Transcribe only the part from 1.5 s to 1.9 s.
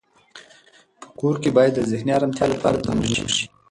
باید د